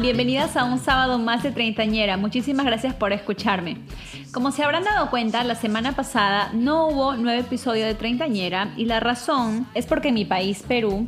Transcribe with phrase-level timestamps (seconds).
[0.00, 2.16] Bienvenidas a un sábado más de Treintañera.
[2.16, 3.76] Muchísimas gracias por escucharme.
[4.32, 8.86] Como se habrán dado cuenta, la semana pasada no hubo nuevo episodio de Treintañera y
[8.86, 11.06] la razón es porque en mi país, Perú,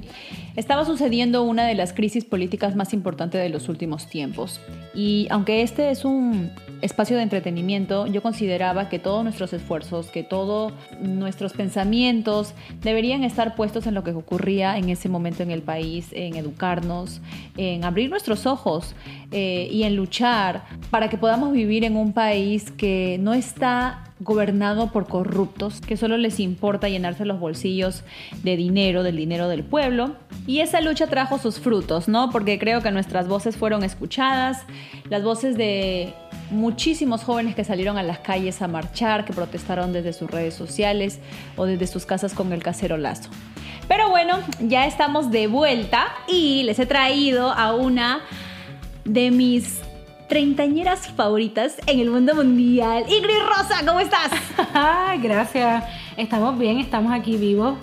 [0.56, 4.60] estaba sucediendo una de las crisis políticas más importantes de los últimos tiempos.
[4.94, 6.50] Y aunque este es un
[6.82, 13.54] espacio de entretenimiento, yo consideraba que todos nuestros esfuerzos, que todos nuestros pensamientos deberían estar
[13.54, 17.20] puestos en lo que ocurría en ese momento en el país, en educarnos,
[17.56, 18.94] en abrir nuestros ojos
[19.30, 24.92] eh, y en luchar para que podamos vivir en un país que no está gobernado
[24.92, 28.04] por corruptos que solo les importa llenarse los bolsillos
[28.42, 30.16] de dinero, del dinero del pueblo.
[30.46, 32.30] Y esa lucha trajo sus frutos, ¿no?
[32.30, 34.64] Porque creo que nuestras voces fueron escuchadas,
[35.08, 36.14] las voces de
[36.52, 41.18] muchísimos jóvenes que salieron a las calles a marchar, que protestaron desde sus redes sociales
[41.56, 43.30] o desde sus casas con el casero lazo.
[43.88, 48.20] Pero bueno, ya estamos de vuelta y les he traído a una
[49.04, 49.80] de mis
[50.28, 53.04] treintañeras favoritas en el mundo mundial.
[53.08, 54.30] Ingrid Rosa, ¿cómo estás?
[55.22, 55.84] Gracias.
[56.16, 57.76] Estamos bien, estamos aquí vivos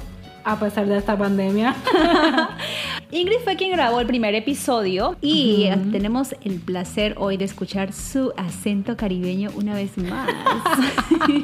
[0.43, 1.75] a pesar de esta pandemia.
[3.11, 8.31] Ingrid fue quien grabó el primer episodio y tenemos el placer hoy de escuchar su
[8.37, 10.29] acento caribeño una vez más.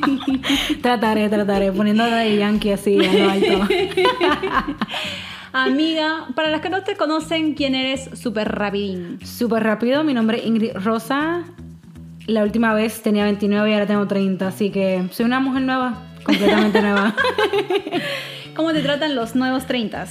[0.83, 3.67] trataré, trataré, poniéndola de yankee así en lo alto.
[5.53, 8.11] Amiga, para las que no te conocen, ¿quién eres?
[8.13, 9.17] Súper rapidín.
[9.25, 11.45] Súper rápido, mi nombre es Ingrid Rosa.
[12.27, 16.03] La última vez tenía 29 y ahora tengo 30, así que soy una mujer nueva,
[16.23, 17.15] completamente nueva.
[18.55, 20.05] ¿Cómo te tratan los nuevos 30?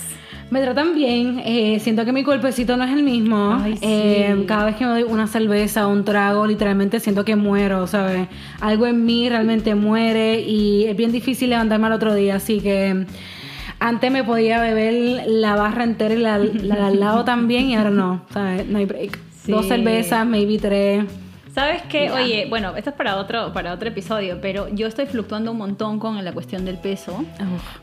[0.55, 3.61] Me tratan bien, eh, siento que mi cuerpecito no es el mismo.
[3.81, 7.89] Eh, cada vez que me doy una cerveza o un trago, literalmente siento que muero,
[7.89, 8.29] ¿sabes?
[8.61, 13.05] Algo en mí realmente muere y es bien difícil levantarme al otro día, así que
[13.81, 18.23] antes me podía beber la barra entera y la, al lado también y ahora no,
[18.33, 18.65] ¿sabes?
[18.69, 19.19] No hay break.
[19.49, 21.05] Dos cervezas, maybe tres.
[21.55, 22.11] ¿Sabes qué?
[22.11, 26.01] Oye, bueno, esto es para otro, para otro episodio, pero yo estoy fluctuando un montón
[26.01, 27.25] con la cuestión del peso,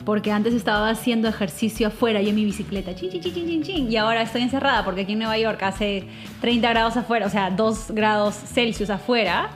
[0.04, 3.96] porque antes estaba haciendo ejercicio afuera, yo en mi bicicleta, chin, chin, chin, chin, y
[3.96, 6.04] ahora estoy encerrada porque aquí en Nueva York hace
[6.42, 9.52] 30 grados afuera, o sea, 2 grados Celsius afuera,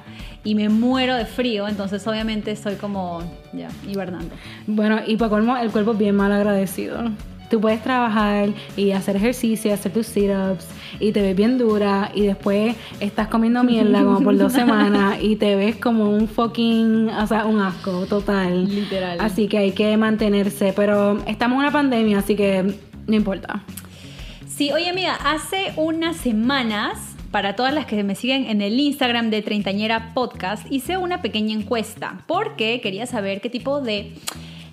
[0.45, 3.21] y me muero de frío, entonces obviamente estoy como
[3.51, 4.33] ya hibernando.
[4.65, 7.11] Bueno, y para colmo, el cuerpo es bien mal agradecido.
[7.49, 10.67] Tú puedes trabajar y hacer ejercicio, hacer tus sit-ups
[10.99, 15.35] y te ves bien dura y después estás comiendo mierda como por dos semanas y
[15.35, 18.67] te ves como un fucking, o sea, un asco total.
[18.73, 19.19] Literal.
[19.19, 22.75] Así que hay que mantenerse, pero estamos en una pandemia, así que
[23.07, 23.63] no importa.
[24.47, 29.29] Sí, oye amiga, hace unas semanas para todas las que me siguen en el Instagram
[29.29, 34.13] de Treintañera Podcast, hice una pequeña encuesta porque quería saber qué tipo de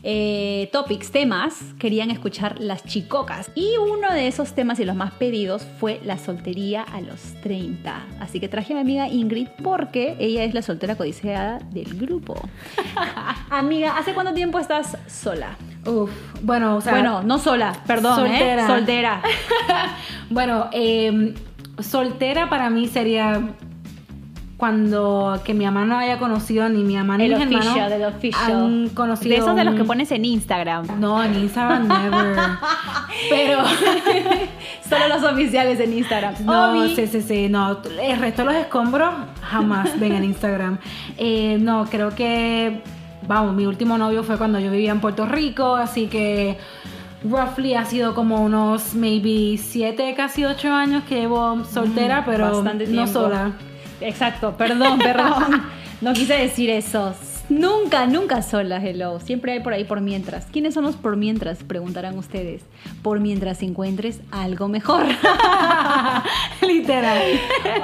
[0.02, 3.50] eh, topics, temas, querían escuchar las chicocas.
[3.54, 8.06] Y uno de esos temas y los más pedidos fue la soltería a los 30.
[8.20, 12.34] Así que traje a mi amiga Ingrid porque ella es la soltera codiciada del grupo.
[13.50, 15.56] amiga, ¿hace cuánto tiempo estás sola?
[15.86, 16.10] Uf,
[16.42, 18.28] bueno, o sea, bueno, no sola, perdón, ¿eh?
[18.28, 18.66] soltera.
[18.66, 19.22] Soltera.
[20.30, 21.34] bueno, eh
[21.78, 23.41] soltera para mí sería
[24.62, 28.88] cuando que mi mamá no haya conocido ni mi mamá ni el mi hermano han
[28.90, 31.00] conocido de esos de los que pones en Instagram.
[31.00, 32.36] No en Instagram never.
[33.28, 33.58] Pero
[34.88, 36.34] solo los oficiales en Instagram.
[36.44, 37.78] No sí sí sí no.
[38.00, 39.12] El resto de los escombros
[39.42, 40.78] jamás ven en Instagram.
[41.18, 42.82] Eh, no creo que
[43.26, 46.56] vamos mi último novio fue cuando yo vivía en Puerto Rico así que
[47.24, 52.62] roughly ha sido como unos maybe 7, casi 8 años que llevo soltera, mm, pero
[52.62, 53.50] no sola.
[54.02, 55.62] Exacto, perdón, perdón.
[56.00, 57.14] no quise decir eso.
[57.48, 59.20] Nunca, nunca sola, hello.
[59.20, 60.46] Siempre hay por ahí por mientras.
[60.46, 61.62] ¿Quiénes son los por mientras?
[61.62, 62.62] Preguntarán ustedes.
[63.02, 65.04] Por mientras encuentres algo mejor.
[66.66, 67.22] Literal.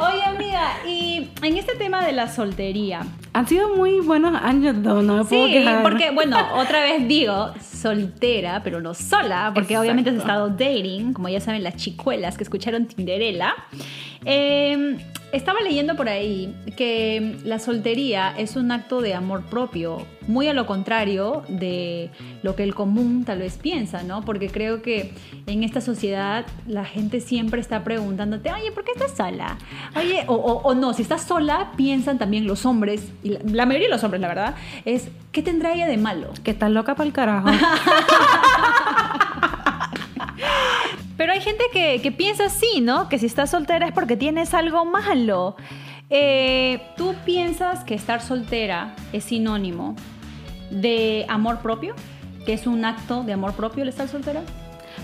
[0.00, 3.02] Oye, amiga, y en este tema de la soltería.
[3.34, 7.52] Han sido muy buenos años, no, no me puedo sí, porque, bueno, otra vez digo,
[7.60, 12.44] soltera, pero no sola, porque obviamente has estado dating, como ya saben las chicuelas que
[12.44, 13.54] escucharon Tinderella.
[14.24, 14.98] Eh,
[15.32, 20.54] estaba leyendo por ahí que la soltería es un acto de amor propio, muy a
[20.54, 22.10] lo contrario de
[22.42, 24.22] lo que el común tal vez piensa, ¿no?
[24.22, 25.12] Porque creo que
[25.46, 29.58] en esta sociedad la gente siempre está preguntándote, oye, ¿por qué estás sola?
[29.96, 33.94] Oye, o, no, si estás sola, piensan también los hombres, y la, la, mayoría de
[33.94, 34.54] los hombres, la verdad,
[34.84, 36.30] es, ¿qué tendrá ella de malo?
[36.42, 37.48] Que estás loca para el carajo.
[41.18, 43.08] Pero hay gente que, piensa así, ¿no?
[43.08, 45.56] Que si estás soltera es porque tienes algo malo.
[46.10, 49.96] Eh, ¿Tú piensas que estar soltera es sinónimo
[50.70, 51.96] de amor propio?
[52.46, 54.42] ¿Que es un acto de amor propio el estar soltera?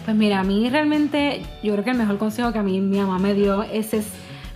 [0.05, 2.99] Pues mira, a mí realmente, yo creo que el mejor consejo que a mí mi
[2.99, 4.07] mamá me dio es, es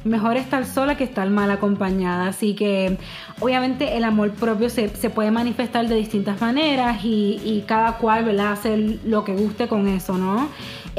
[0.05, 2.29] mejor estar sola que estar mal acompañada.
[2.29, 2.97] Así que
[3.41, 8.53] obviamente el amor propio se, puede manifestar de distintas maneras y, cada cual ¿verdad?
[8.53, 10.49] hace lo que guste con eso, ¿no?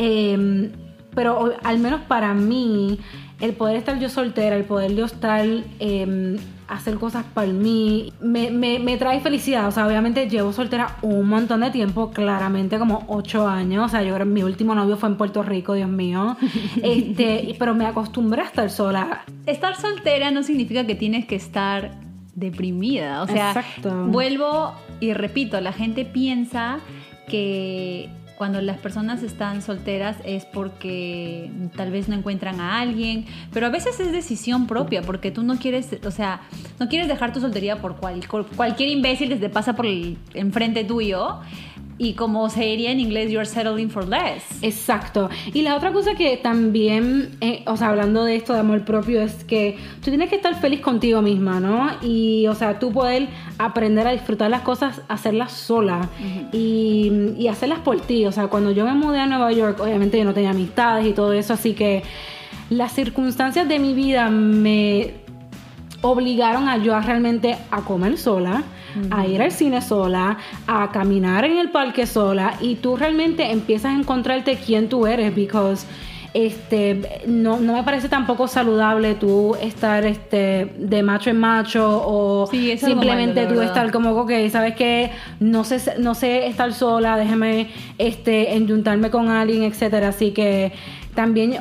[0.02, 0.72] Em,
[1.14, 3.00] pero al menos para mí,
[3.42, 5.46] el poder estar yo soltera, el poder yo estar...
[5.80, 6.38] Eh,
[6.70, 9.68] hacer cosas para mí, me, me, trae felicidad.
[9.68, 13.86] O sea, obviamente llevo soltera un montón de tiempo, claramente como ocho años.
[13.86, 16.38] O sea, yo creo que mi último novio fue en Puerto Rico, Dios mío.
[16.84, 19.24] Este, pero me acostumbré a estar sola.
[19.46, 21.92] Estar soltera no significa que tienes que estar
[22.36, 23.24] deprimida.
[23.24, 23.64] O sea,
[24.08, 26.80] vuelvo y repito, la gente piensa
[27.28, 33.66] que cuando las personas están solteras es porque tal vez no encuentran a alguien, pero
[33.66, 36.40] a veces es decisión propia, porque tú no quieres, o sea,
[36.80, 41.42] no quieres dejar tu soltería por cualquier imbécil que te pasa por el enfrente tuyo
[42.00, 44.44] y como se diría en inglés, you're settling for less.
[44.62, 45.30] Exacto.
[45.54, 49.22] Y la otra cosa que también, eh, o sea, hablando de esto de amor propio,
[49.22, 51.92] es que tú tienes que estar feliz contigo misma, ¿no?
[52.02, 56.08] Y, o sea, tú poder aprender a disfrutar las cosas, hacerlas sola
[56.54, 58.26] y, y hacerlas por ti.
[58.26, 61.12] O sea, cuando yo me mudé a Nueva York, obviamente yo no tenía amistades y
[61.12, 62.04] todo eso, así que
[62.70, 65.16] las circunstancias de mi vida me
[66.02, 68.64] obligaron a yo a realmente a comer sola
[69.12, 70.38] a ir al cine sola,
[70.68, 75.34] a caminar en el parque sola y tú realmente empiezas a encontrarte quién tú eres
[75.36, 75.86] because
[76.34, 83.48] este no, me parece tampoco saludable tú estar este de macho en macho o simplemente
[83.48, 85.10] tú estar como ok sabes que
[85.40, 90.10] no sé no sé estar sola déjame este enyuntarme con alguien etcétera.
[90.10, 90.72] Así que
[91.16, 91.58] también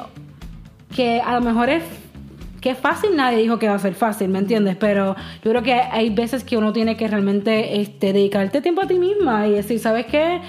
[0.95, 1.83] que a lo mejor es
[2.61, 4.77] que es fácil, nadie dijo que va a ser fácil, ¿me entiendes?
[4.77, 5.15] Pero
[5.45, 8.99] yo creo que hay veces que uno tiene que realmente este, dedicarte tiempo a ti
[8.99, 10.41] misma y decir, ¿sabes qué?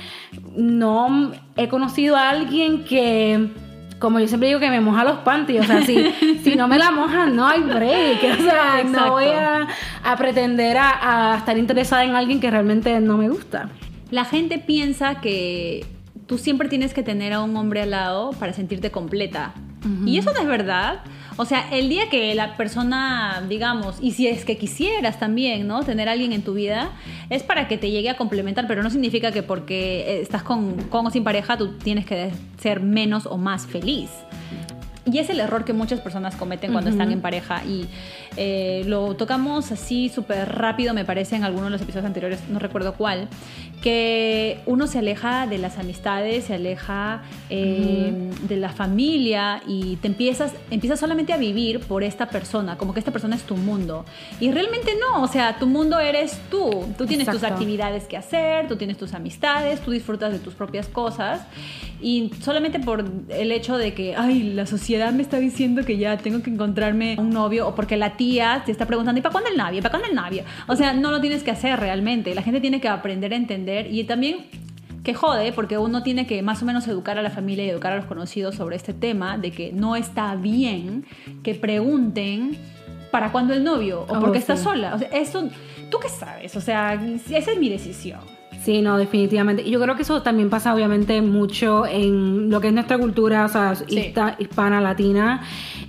[0.56, 3.50] No he conocido a alguien que
[4.00, 6.12] como yo siempre digo que me moja los panties, o sea, si,
[6.44, 9.68] si no me la mojan, no hay break, o sea, no voy a,
[10.18, 13.70] pretender a, estar interesada en alguien que realmente no me gusta.
[14.10, 15.86] La gente piensa que
[16.26, 19.54] tú siempre tienes que tener a un hombre al lado para sentirte completa.
[20.06, 21.04] Y eso no es verdad.
[21.42, 25.84] O sea, el día que la persona, digamos, y si es que quisieras también, ¿no?
[25.84, 26.92] Tener a alguien en tu vida,
[27.30, 31.08] es para que te llegue a complementar, pero no significa que porque estás con, con
[31.08, 34.10] o sin pareja tú tienes que ser menos o más feliz.
[35.06, 37.88] Y es el error que muchas personas cometen cuando están en pareja y
[38.36, 42.60] eh, lo tocamos así súper rápido, me parece, en algunos de los episodios anteriores, no
[42.60, 43.28] recuerdo cuál,
[43.82, 48.12] que uno se aleja de las amistades, se aleja eh,
[48.48, 53.00] de la familia y te empiezas, empiezas solamente a vivir por esta persona, como que
[53.00, 54.06] esta persona es tu mundo.
[54.40, 56.88] Y realmente no, o sea, tu mundo eres tú.
[56.98, 60.88] Tú tienes tus actividades que hacer, tú tienes tus amistades, tú disfrutas de tus propias
[60.88, 61.42] cosas.
[62.02, 66.18] Y solamente por el hecho de que, ay, la sociedad me está diciendo que ya
[66.18, 69.50] tengo que encontrarme un novio o porque la tía te está preguntando, ¿y para cuándo
[69.50, 69.82] el novio?
[69.82, 70.44] ¿Para cuándo el novio?
[70.68, 72.36] O sea, no lo tienes que hacer realmente.
[72.36, 74.46] La gente tiene que aprender a entender y también
[75.04, 77.94] que jode, porque uno tiene que más o menos educar a la familia y educar
[77.94, 81.06] a los conocidos sobre este tema de que no está bien
[81.44, 82.58] que pregunten
[83.12, 84.96] para cuándo el novio o porque está sola.
[84.96, 85.50] O sea, eso,
[85.90, 86.56] ¿tú qué sabes?
[86.56, 88.20] O sea, esa es mi decisión.
[88.64, 89.64] Sí, no, definitivamente.
[89.64, 93.46] Y yo creo que eso también pasa obviamente mucho en lo que es nuestra cultura,
[93.46, 93.74] o sea,
[94.38, 95.42] hispana, latina.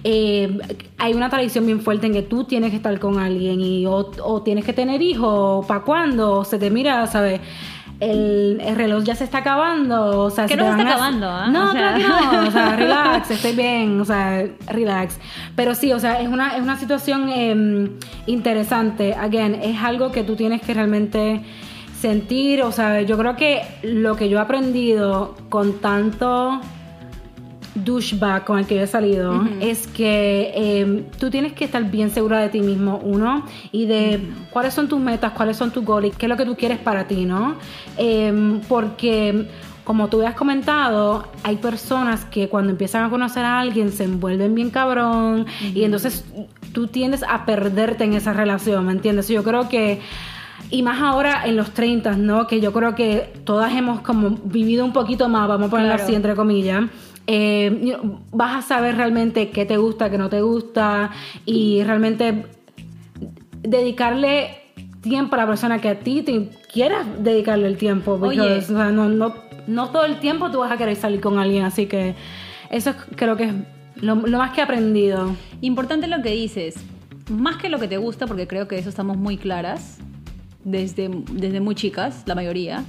[0.05, 0.57] Eh,
[0.97, 4.43] hay una tradición bien fuerte en que tú tienes que estar con alguien y o,
[4.45, 6.45] tienes que tener hijos, ¿para cuándo?
[6.45, 7.41] Se te mira, ¿sabes?
[8.01, 11.49] El, reloj ya se está acabando, o sea, que no se está acabando, ¿ah?
[11.49, 15.19] No, claro que no, o sea, relax, estoy bien, o sea, relax.
[15.55, 17.91] Pero sí, o sea, es una, es una situación em,
[18.27, 19.15] interesante.
[19.15, 21.43] Again, es algo que tú tienes que realmente
[22.01, 26.61] sentir, o sea, yo creo que lo que yo he aprendido con tanto
[27.75, 32.11] douchebag con el que yo he salido es que em, tú tienes que estar bien
[32.11, 36.17] segura de ti mismo, uno, y de cuáles son tus metas, cuáles son tus goals,
[36.17, 37.57] qué es lo que tú quieres para ti, ¿no?
[37.97, 39.47] Em, porque
[39.85, 44.55] como tú has comentado, hay personas que cuando empiezan a conocer a alguien se envuelven
[44.55, 46.25] bien cabrón y entonces
[46.73, 49.29] tú tiendes a perderte en esa relación, ¿me entiendes?
[49.29, 50.01] Yo creo que
[50.71, 52.47] y más ahora en los 30, ¿no?
[52.47, 56.15] Que yo creo que todas hemos como vivido un poquito más, vamos a ponerlo así
[56.15, 56.85] entre comillas.
[57.33, 57.97] Eh,
[58.33, 61.13] vas a saber realmente qué te gusta, qué no te gusta
[61.47, 62.47] y realmente
[63.63, 64.57] dedicarle
[65.01, 68.19] tiempo a la persona que a ti te quieras dedicarle el tiempo.
[68.19, 69.33] Porque, o sea, no, no,
[69.69, 72.17] no, todo el tiempo tú vas a querer salir con alguien, así que
[72.69, 73.55] eso creo que es
[73.95, 75.37] lo, lo más que he aprendido.
[75.61, 76.83] Importante lo que dices,
[77.31, 79.99] más que lo que te gusta, porque creo que eso estamos muy claras
[80.65, 82.83] desde, desde muy chicas, la mayoría,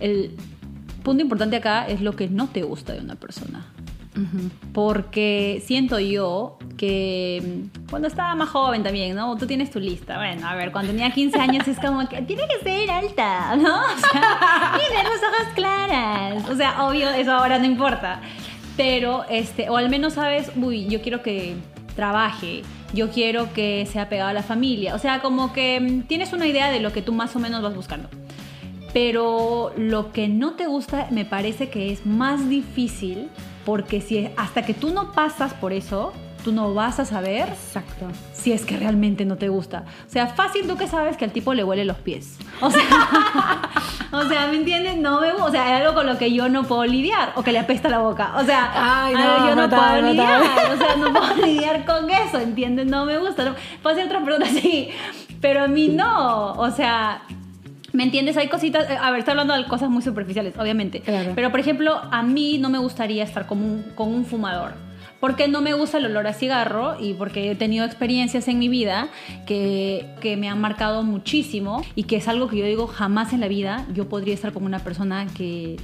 [0.00, 0.34] el
[1.02, 3.66] punto importante acá es lo que no te gusta de una persona.
[4.74, 9.36] Porque siento yo que mm, cuando estaba más joven también, ¿no?
[9.36, 10.16] Tú tienes tu lista.
[10.16, 13.80] Bueno, a ver, cuando tenía 15 años es como que tiene que ser alta, ¿no?
[13.82, 16.48] O sea, tiene los ojos claras.
[16.48, 18.20] O sea, obvio, eso ahora no importa.
[18.76, 21.56] Pero, este, o al menos sabes, uy, yo quiero que
[21.94, 22.62] trabaje,
[22.94, 24.94] yo quiero que sea pegado a la familia.
[24.94, 27.62] O sea, como que mm, tienes una idea de lo que tú más o menos
[27.62, 28.08] vas buscando.
[28.92, 33.30] Pero lo que no te gusta me parece que es más difícil
[33.64, 38.06] porque si hasta que tú no pasas por eso, tú no vas a saber Exacto.
[38.32, 39.84] si es que realmente no te gusta.
[40.06, 42.38] O sea, fácil tú que sabes que al tipo le huele los pies.
[42.60, 42.82] O sea,
[44.12, 44.96] o sea ¿me entiendes?
[44.96, 47.52] No me, o sea, hay algo con lo que yo no puedo lidiar o que
[47.52, 48.34] le apesta la boca.
[48.36, 50.42] O sea, Ay, no, yo no puedo lidiar.
[50.72, 52.86] O sea, no puedo lidiar con eso, ¿entiendes?
[52.86, 53.54] No me gusta.
[53.82, 54.90] Puede ser otra persona sí,
[55.40, 56.52] pero a mí no.
[56.54, 57.22] O sea,
[57.92, 58.36] ¿Me entiendes?
[58.36, 61.00] Hay cositas, eh, a ver, estoy hablando de cosas muy superficiales, obviamente.
[61.00, 61.32] Claro.
[61.34, 64.72] Pero, por ejemplo, a mí no me gustaría estar con un, con un fumador.
[65.20, 68.68] Porque no me gusta el olor a cigarro y porque he tenido experiencias en mi
[68.68, 69.08] vida
[69.46, 73.38] que, que me han marcado muchísimo y que es algo que yo digo jamás en
[73.38, 75.76] la vida yo podría estar con una persona que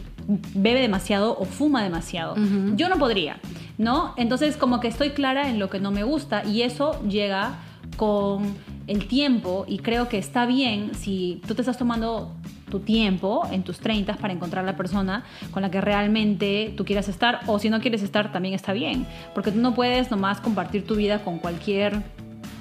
[0.55, 2.35] bebe demasiado o fuma demasiado.
[2.75, 3.39] Yo no podría,
[3.79, 4.13] ¿no?
[4.17, 7.61] Entonces como que estoy clara en lo que no me gusta y eso llega
[7.97, 8.55] con
[8.87, 12.35] el tiempo y creo que está bien si tú te estás tomando
[12.71, 17.09] tu tiempo en tus 30 para encontrar la persona con la que realmente tú quieras
[17.09, 20.87] estar o si no quieres estar también está bien porque tú no puedes nomás compartir
[20.87, 22.03] tu vida con cualquier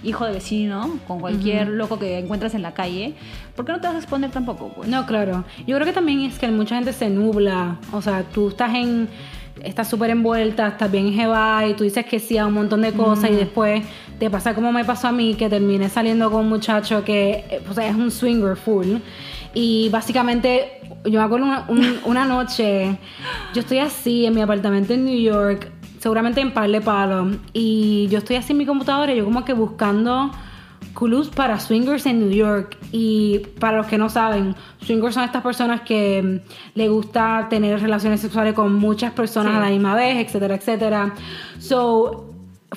[0.03, 3.15] hijo de vecino, con cualquier loco que encuentras en la calle,
[3.55, 4.87] porque no te vas a exponer tampoco, pues.
[4.87, 5.43] No, claro.
[5.65, 7.77] Yo creo que también es que mucha gente se nubla.
[7.91, 9.07] O sea, tú estás en.
[9.63, 12.93] Estás súper envuelta, estás bien jeva y tú dices que sí a un montón de
[12.93, 13.83] cosas y después
[14.19, 17.87] te pasa como me pasó a mí, que terminé saliendo con un muchacho que sea,
[17.89, 18.95] es un swinger full.
[19.53, 22.97] Y básicamente, yo me acuerdo una, un- una noche,
[23.53, 28.07] yo estoy así en mi apartamento en New York, seguramente en par de palos, y
[28.09, 30.31] yo estoy así en mi computadora, y yo como que buscando
[30.93, 32.75] clubs para swingers en New York.
[32.91, 37.79] Y para los que no saben, swingers son estas personas que mm, le gusta tener
[37.79, 39.57] relaciones sexuales con muchas personas Sí.
[39.57, 41.13] a la misma vez, etcétera, etcétera.
[41.59, 42.26] So,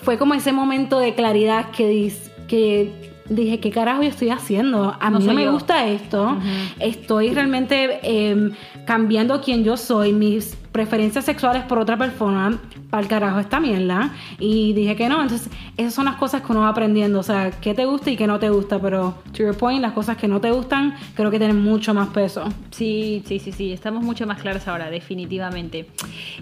[0.02, 2.90] fue como ese momento de claridad que, dis- que
[3.28, 4.96] dije, ¿qué carajo yo estoy haciendo?
[4.98, 5.52] A mí no me yo.
[5.52, 6.36] gusta esto.
[6.78, 8.52] Estoy realmente em,
[8.86, 12.60] cambiando quién yo soy, mis preferencias sexuales por otra persona,
[12.90, 14.12] para el carajo esta mierda.
[14.38, 15.22] Y dije que no.
[15.22, 17.18] Entonces, esas son las cosas que uno va aprendiendo.
[17.18, 18.80] O sea, qué te gusta y qué no te gusta.
[18.80, 22.08] Pero, to your point, las cosas que no te gustan, creo que tienen mucho más
[22.08, 22.44] peso.
[22.70, 25.88] Sí, sí, sí, sí, estamos mucho más claros ahora, definitivamente.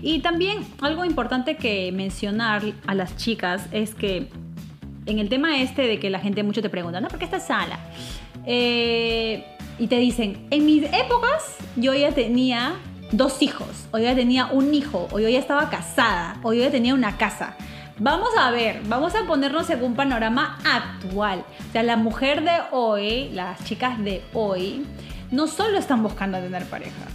[0.02, 4.28] Y también algo importante que mencionar a las chicas es que
[5.06, 7.08] en el tema este de que la gente mucho te pregunta, ¿no?
[7.08, 7.78] ¿Por qué estás sola?
[8.44, 9.44] Eh,
[9.78, 12.75] y te dicen, en mis épocas yo ya tenía
[13.12, 16.62] dos hijos, o yo ya tenía un hijo, o yo ya estaba casada, o yo
[16.62, 17.57] ya tenía una casa.
[17.99, 21.45] Vamos a ver, vamos a ponernos en un panorama actual.
[21.69, 24.87] O sea, la mujer de hoy, las chicas de hoy,
[25.31, 27.07] no solo están buscando tener pareja.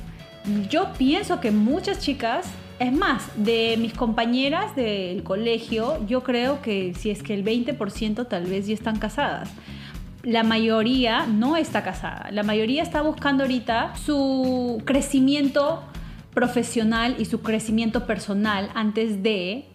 [0.69, 2.47] Yo pienso que muchas chicas,
[2.79, 8.27] es más, de mis compañeras del colegio, yo creo que si es que el 20%
[8.27, 9.49] tal vez ya están casadas.
[10.23, 12.29] La mayoría no está casada.
[12.31, 15.83] La mayoría está buscando ahorita su crecimiento
[16.33, 19.65] profesional y su crecimiento personal antes de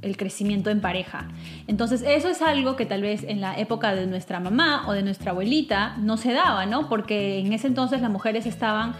[0.00, 1.28] el crecimiento en pareja.
[1.66, 5.02] Entonces, eso es algo que tal vez en la época de nuestra mamá o de
[5.02, 6.88] nuestra abuelita no se daba, ¿no?
[6.88, 8.94] Porque en ese entonces las mujeres estaban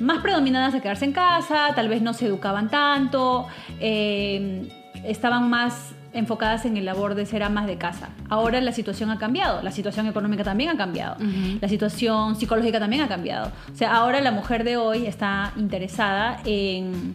[0.00, 3.46] más predominadas a quedarse en casa, tal vez no se educaban tanto,
[3.78, 4.68] eh,
[5.04, 8.10] estaban más enfocadas en el labor de ser amas de casa.
[8.28, 11.16] Ahora la situación ha cambiado, la situación económica también ha cambiado,
[11.60, 13.52] la situación psicológica también ha cambiado.
[13.72, 17.14] O sea, ahora la mujer de hoy está interesada en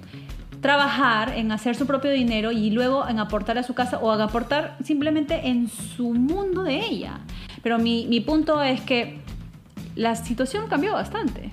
[0.62, 4.21] trabajar, en hacer su propio dinero y luego en aportar a su casa o en
[4.21, 7.19] aportar simplemente en su mundo de ella.
[7.62, 9.19] Pero mi, mi punto es que
[9.95, 11.51] la situación cambió bastante.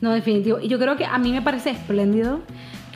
[0.00, 0.58] No, definitivo.
[0.60, 2.40] Y yo creo que a mí me parece espléndido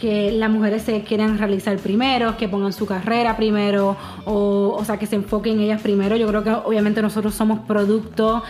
[0.02, 4.99] que las mujeres se quieran realizar primero, que pongan su carrera primero, o, o sea,
[4.99, 6.16] que se enfoquen en ellas primero.
[6.16, 8.42] Yo creo que obviamente nosotros somos producto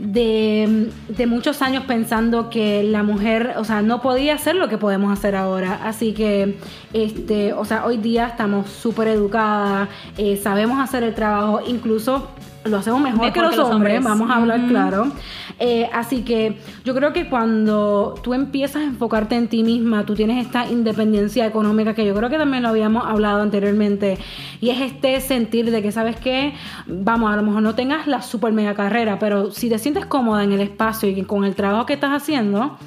[0.00, 4.78] de, de muchos años pensando que la mujer, o sea, no podía hacer lo que
[4.78, 5.78] podemos hacer ahora.
[5.84, 6.58] Así que,
[6.92, 12.30] este, o sea, hoy día estamos súper educadas, eh, sabemos hacer el trabajo, incluso
[12.64, 14.04] lo hacemos mejor, Mejor que, los que los hombres, hombres.
[14.04, 15.12] vamos a hablar claro.
[15.58, 20.14] Eh, así que yo creo que cuando tú empiezas a enfocarte en ti misma, tú
[20.14, 24.18] tienes esta independencia económica que yo creo que también lo habíamos hablado anteriormente,
[24.60, 26.54] y es este sentir de que, ¿sabes qué?
[26.86, 30.44] Vamos, a lo mejor no tengas la super mega carrera, pero si te sientes cómoda
[30.44, 32.78] en el espacio y con el trabajo que estás haciendo,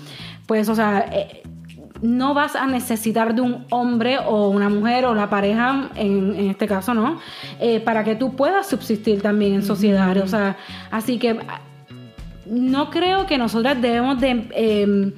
[0.48, 1.06] pues, o sea...
[1.12, 1.44] eh,
[2.04, 6.50] no vas a necesitar de un hombre o una mujer o la pareja, en, en
[6.50, 7.20] este caso, ¿no?
[7.62, 10.16] Eh, para que tú puedas subsistir también en sociedad.
[10.18, 10.58] O sea,
[10.92, 11.40] así que
[12.46, 14.48] no creo que nosotras debemos de...
[14.54, 15.14] Em,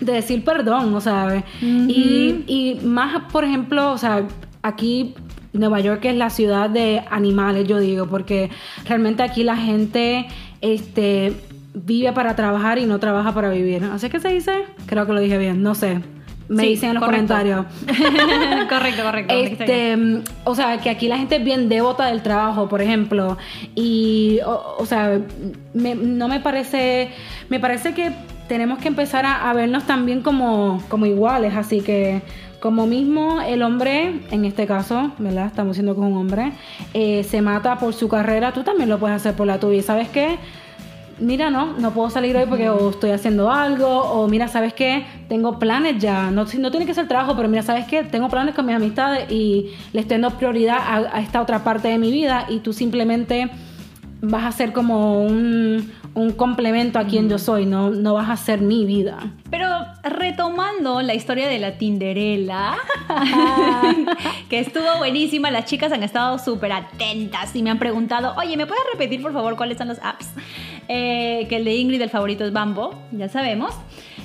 [0.00, 4.26] de decir perdón, o sea, y, y más, por ejemplo, o sea,
[4.60, 5.14] aquí
[5.54, 8.50] Nueva York es la ciudad de animales, yo digo, porque
[8.86, 10.26] realmente aquí la gente
[10.60, 11.32] este,
[11.74, 13.84] vive para trabajar y no trabaja para vivir.
[13.84, 14.64] ¿Así que se dice?
[14.86, 16.00] Creo que lo dije bien, no sé.
[16.48, 17.66] Me dicen en los comentarios.
[18.68, 19.34] correcto, correcto.
[19.34, 19.96] Este,
[20.44, 23.38] o sea, que aquí la gente es bien devota del trabajo, por ejemplo.
[23.74, 25.20] Y, o, sea,
[25.72, 27.10] no me parece.
[27.48, 28.12] Me parece que
[28.46, 31.54] tenemos que empezar a, a vernos también como, como iguales.
[31.56, 32.20] Así que
[32.64, 35.48] como mismo el hombre, en este caso, ¿verdad?
[35.48, 36.52] Estamos que es un hombre,
[36.94, 39.80] eh, se mata por su carrera, tú también lo puedes hacer por la tuya.
[39.80, 40.38] ¿Y sabes qué?
[41.18, 45.06] Mira, no, no puedo salir hoy porque o estoy haciendo algo, o mira, ¿sabes qué?
[45.28, 46.30] Tengo planes ya.
[46.30, 48.02] No, no tiene que ser trabajo, pero mira, ¿sabes qué?
[48.02, 50.78] Tengo planes con mis amistades y le estoy dando prioridad
[51.12, 53.50] a esta otra parte de mi vida y tú simplemente
[54.28, 58.36] vas a ser como un, un complemento a quien yo soy, no, no vas a
[58.36, 59.18] ser mi vida.
[59.50, 59.68] Pero
[60.02, 62.76] retomando la historia de la Tinderela,
[64.48, 68.66] que estuvo buenísima, las chicas han estado súper atentas y me han preguntado, oye, ¿me
[68.66, 70.30] puedes repetir por favor cuáles son las apps?
[70.88, 73.74] Eh, que el de Ingrid, el favorito es Bambo, ya sabemos.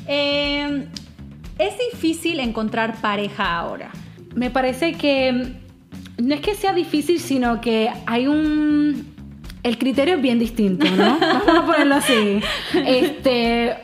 [0.08, 0.88] Eh,
[1.58, 3.92] es difícil encontrar pareja ahora.
[4.36, 5.54] Me parece que
[6.18, 9.10] no es que sea difícil, sino que hay un
[9.64, 11.20] el criterio es bien distinto, ¿no?
[11.20, 12.40] Vamos a ponerlo así.
[12.86, 13.76] Este,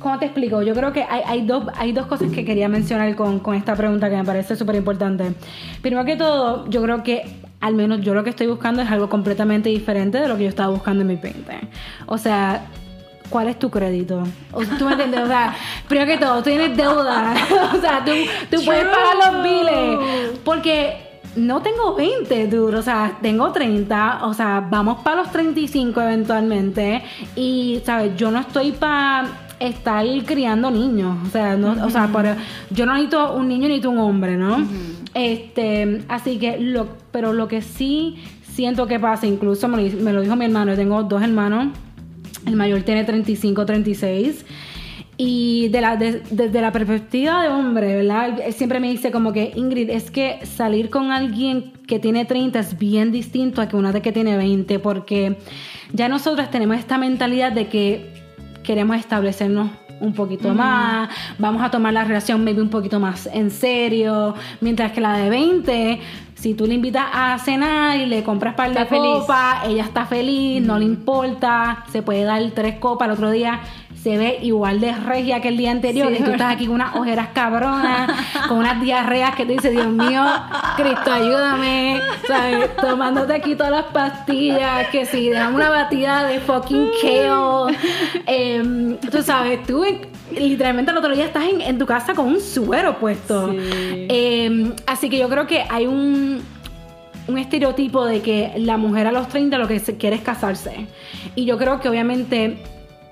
[0.00, 0.62] ¿Cómo te explico?
[0.62, 4.16] Yo creo que hay, dos, hay dos cosas que quería mencionar con, esta pregunta que
[4.16, 5.34] me parece súper importante.
[5.82, 7.22] Primero que todo, yo creo que
[7.60, 10.48] al menos yo lo que estoy buscando es algo completamente diferente de lo que yo
[10.48, 11.60] estaba buscando en mi 20.
[12.06, 12.62] O sea,
[13.28, 14.22] ¿cuál es tu crédito?
[14.52, 15.20] O, ¿Tú me entiendes?
[15.20, 15.54] O sea,
[15.88, 17.34] primero que todo, tú tienes deuda.
[17.74, 18.12] o sea, tú,
[18.50, 20.38] tú puedes pagar los biles.
[20.42, 26.00] Porque no tengo 20, duro, o sea, tengo 30, o sea, vamos para los 35
[26.00, 27.02] eventualmente
[27.36, 28.16] y, ¿sabes?
[28.16, 29.28] Yo no estoy para
[29.60, 32.08] estar criando niños, o sea, no, o sea,
[32.70, 34.66] yo no necesito un niño ni un hombre, ¿no?
[35.14, 40.12] Este, así que, lo, pero lo que sí siento que pasa, incluso me lo, me
[40.12, 41.68] lo dijo mi hermano, yo tengo dos hermanos,
[42.46, 44.44] el mayor tiene 35, 36.
[45.22, 48.40] Y de la, desde la perspectiva de hombre, ¿verdad?
[48.42, 52.58] Él siempre me dice como que, Ingrid, es que salir con alguien que tiene 30
[52.58, 55.36] es bien distinto a que una de que tiene 20, porque
[55.92, 58.19] ya nosotras tenemos esta mentalidad de que
[58.62, 59.70] queremos establecernos
[60.00, 64.92] un poquito más, vamos a tomar la relación maybe un poquito más en serio, mientras
[64.92, 66.00] que la de 20
[66.40, 70.62] si tú le invitas a cenar y le compras par de copas, ella está feliz,
[70.62, 73.60] no le importa, se puede dar tres copas el otro día
[74.02, 76.96] se ve igual de regia que el día anterior y tú estás aquí con unas
[76.96, 78.10] ojeras cabronas,
[78.48, 80.24] con unas diarreas que te dice, Dios mío,
[80.76, 82.76] Cristo, ayúdame, ¿sabes?
[82.76, 87.76] Tomándote aquí todas las pastillas, que si dejamos una batida de fucking kale.
[88.26, 89.84] Em, tú sabes, tú
[90.32, 93.52] literalmente el otro día estás en, tu casa con un suero puesto.
[93.52, 96.42] Em, así que yo creo que hay un
[97.28, 100.88] un estereotipo de que la mujer a los 30 lo que quiere es casarse.
[101.36, 102.60] Y yo creo que obviamente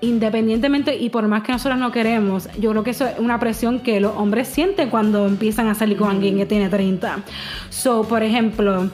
[0.01, 3.79] independientemente y por más que nosotros no queremos, yo creo que eso es una presión
[3.79, 7.19] que los hombres sienten cuando empiezan a salir con alguien que tiene 30.
[7.69, 8.89] So, por ejemplo,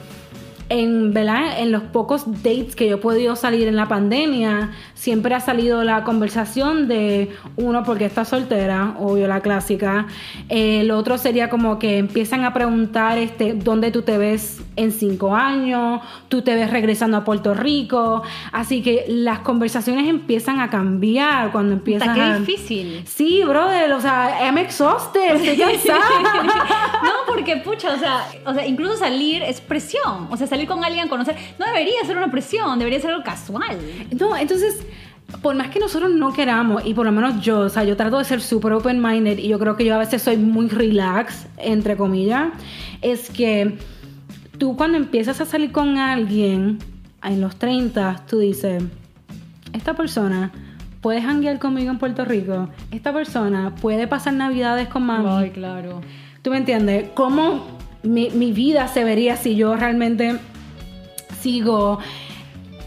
[0.68, 1.60] en, ¿verdad?
[1.60, 5.84] en los pocos dates que yo he podido salir en la pandemia, siempre ha salido
[5.84, 10.06] la conversación de uno porque está soltera, obvio la clásica.
[10.48, 15.34] el otro sería como que empiezan a preguntar este, dónde tú te ves en cinco
[15.34, 18.22] años, tú te ves regresando a Puerto Rico.
[18.52, 23.02] Así que las conversaciones empiezan a cambiar cuando empiezan qué difícil.
[23.06, 26.42] Sí, brother, o sea, I'm exhausted, estoy cansada.
[27.02, 30.28] no, porque pucha, o sea, o sea, incluso salir es presión.
[30.30, 33.78] O sea, salir con alguien conocer, no debería ser una presión, debería ser algo casual.
[34.18, 34.86] No, entonces
[35.42, 38.18] por más que nosotros no queramos, y por lo menos yo, o sea, yo trato
[38.18, 41.96] de ser súper open-minded y yo creo que yo a veces soy muy relax, entre
[41.96, 42.52] comillas,
[43.02, 43.76] es que
[44.58, 46.78] tú cuando empiezas a salir con alguien
[47.22, 48.82] en los 30, tú dices,
[49.72, 50.52] esta persona
[51.00, 55.28] puede janguear conmigo en Puerto Rico, esta persona puede pasar navidades con mami.
[55.28, 56.00] Ay, claro.
[56.42, 57.08] ¿Tú me entiendes?
[57.14, 57.75] ¿Cómo
[58.06, 60.38] mi, mi vida se vería si yo realmente
[61.40, 61.98] sigo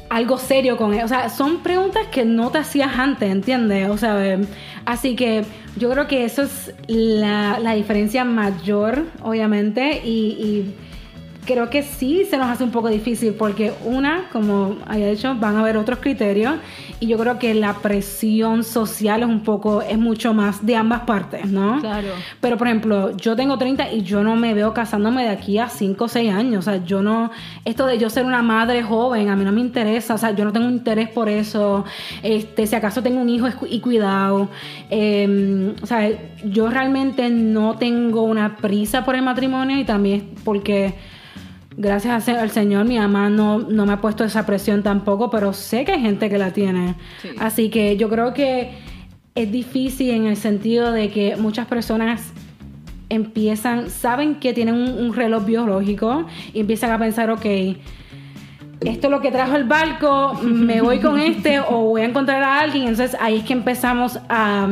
[0.09, 1.03] algo serio con él.
[1.03, 3.89] O sea, son preguntas que no te hacías antes, ¿entiendes?
[3.89, 4.37] O sea,
[4.85, 5.45] así que
[5.77, 10.73] yo creo que eso es la, diferencia mayor, obviamente, y,
[11.49, 15.55] creo que sí se nos hace un poco difícil porque una, como haya dicho, van
[15.55, 16.53] a haber otros criterios
[16.99, 21.01] y yo creo que la presión social es un poco, es mucho más de ambas
[21.01, 21.79] partes, ¿no?
[21.79, 22.09] Claro.
[22.39, 25.69] Pero por ejemplo, yo tengo 30 y yo no me veo casándome de aquí a
[25.69, 27.31] 5 o 6 años, o sea, yo no,
[27.65, 30.45] esto de yo ser una madre joven, a mí no me interesa, o sea, yo
[30.45, 31.83] no tengo interés por eso,
[32.21, 34.49] este, si acaso tengo un hijo y cuidado,
[34.91, 36.11] em, o sea,
[36.43, 40.93] yo realmente no tengo una prisa por el matrimonio y también porque
[41.79, 45.85] gracias al Señor, mi mamá no, no me ha puesto esa presión tampoco, pero sé
[45.85, 46.95] que hay gente que la tiene.
[47.39, 48.71] Así que yo creo que
[49.33, 52.33] es difícil en el sentido de que muchas personas
[53.07, 57.45] empiezan, saben que tienen un, reloj biológico y empiezan a pensar, ok,
[58.81, 62.43] esto es lo que trajo el barco, me voy con este o voy a encontrar
[62.43, 62.89] a alguien.
[62.89, 64.67] Entonces ahí es que empezamos a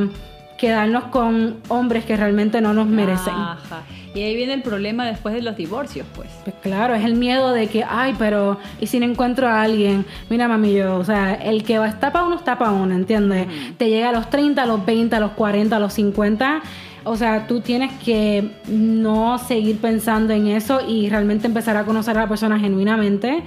[0.57, 3.33] quedarnos con hombres que realmente no nos merecen.
[3.33, 3.83] Ajá.
[4.17, 6.29] Y ahí viene el problema después de los divorcios, pues.
[6.43, 10.05] Pues claro, es el miedo de que, ay, pero, ¿y si no encuentro a alguien?
[10.29, 13.47] Mira, mami, yo, o sea, el que va está para uno está para uno, ¿entiendes?
[13.77, 16.61] Te llega a los 30, a los 20, a los 40, a los 50.
[17.03, 22.17] O sea, tú tienes que no seguir pensando en eso y realmente empezar a conocer
[22.17, 23.43] a la persona genuinamente.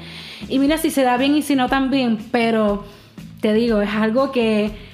[0.49, 2.85] Y mira si se da bien y si no también, pero
[3.40, 4.89] te digo, es algo que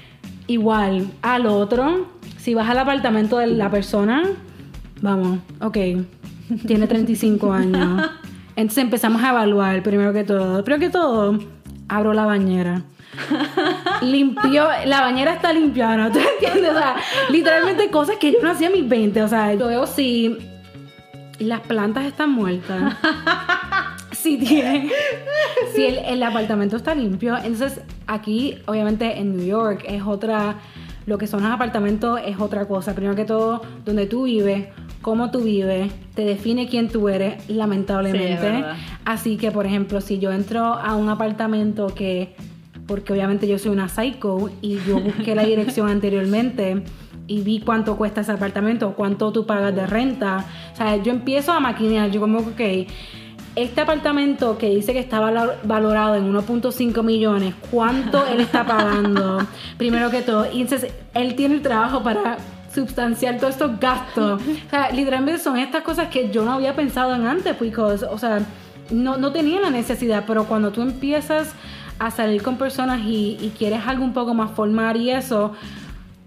[0.47, 2.07] igual al otro,
[2.37, 4.23] si vas al apartamento de la persona,
[5.01, 5.77] Vamos, ok.
[6.65, 8.09] Tiene 35 años.
[8.55, 10.63] Entonces empezamos a evaluar, primero que todo.
[10.63, 11.39] Primero que todo,
[11.87, 12.83] abro la bañera.
[14.01, 16.71] Limpió, la bañera está limpiada, ¿tú entiendes?
[16.71, 16.95] O sea,
[17.29, 19.21] literalmente cosas que yo no hacía a mis 20.
[19.23, 20.37] O sea, yo veo si
[21.39, 22.95] las plantas están muertas.
[24.27, 24.89] si tienen.
[25.73, 27.37] Si el, el apartamento está limpio.
[27.37, 30.59] Entonces, aquí, obviamente, en New York es otra.
[31.05, 32.93] Lo que son los apartamentos es otra cosa.
[32.93, 34.67] Primero que todo, donde tú vives
[35.01, 38.65] cómo tú vives, te define quién tú eres, lamentablemente.
[39.05, 42.35] Así que, por ejemplo, si yo entro a un apartamento que,
[42.87, 46.83] porque obviamente yo soy una psycho y yo busqué la dirección anteriormente
[47.27, 51.53] y vi cuánto cuesta ese apartamento, cuánto tú pagas de renta, o sea, yo empiezo
[51.53, 52.61] a maquinear, yo como, ok,
[53.57, 59.39] este apartamento que dice que está valorado en 1.5 millones, ¿cuánto él está pagando?
[59.77, 60.45] Primero que todo.
[60.51, 62.37] Y entonces él tiene el trabajo para
[62.73, 64.41] sustancial todos estos gastos.
[64.41, 68.17] O sea, literalmente son estas cosas que yo no había pensado en antes, porque, o
[68.19, 68.45] sea,
[68.91, 71.55] no, no tenía la necesidad, pero cuando tú empiezas
[71.97, 75.53] a salir con personas y, quieres algo un poco más formal y eso,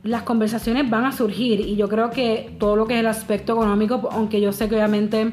[0.02, 3.52] las conversaciones van a surgir y yo creo que todo lo que es el aspecto
[3.52, 5.32] económico, aunque yo sé que obviamente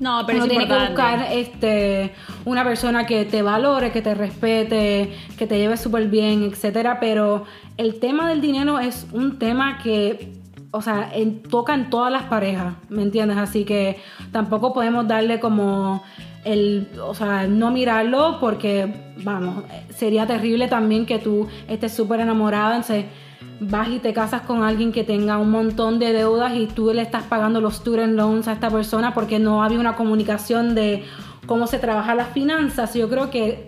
[0.00, 5.12] no, pero uno tiene que buscar este, una persona que te valore, que te respete,
[5.36, 7.00] que te lleve súper bien, etcétera.
[7.00, 7.44] Pero
[7.76, 10.38] el tema del dinero es un tema que
[10.70, 13.38] o sea, en, toca en todas las parejas, ¿me entiendes?
[13.38, 14.00] Así que
[14.32, 16.02] tampoco podemos darle como
[16.44, 22.76] el, o sea, no mirarlo porque, vamos, sería terrible también que tú estés súper enamorada,
[22.76, 23.06] entonces
[23.60, 27.02] vas y te casas con alguien que tenga un montón de deudas y tú le
[27.02, 31.04] estás pagando los student loans a esta persona porque no había una comunicación de
[31.46, 32.94] cómo se trabaja las finanzas.
[32.94, 33.66] Yo creo que